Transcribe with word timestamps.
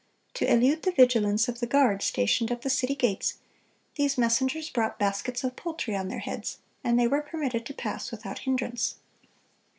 To 0.33 0.51
elude 0.51 0.81
the 0.81 0.91
vigilance 0.91 1.47
of 1.47 1.59
the 1.59 1.67
guard 1.67 2.01
stationed 2.01 2.49
at 2.51 2.63
the 2.63 2.71
city 2.71 2.95
gates, 2.95 3.37
these 3.97 4.17
messengers 4.17 4.67
brought 4.71 4.97
baskets 4.97 5.43
of 5.43 5.55
poultry 5.55 5.95
on 5.95 6.07
their 6.07 6.17
heads, 6.17 6.57
and 6.83 6.99
they 6.99 7.07
were 7.07 7.21
permitted 7.21 7.67
to 7.67 7.73
pass 7.75 8.09
without 8.09 8.39
hindrance. 8.39 8.95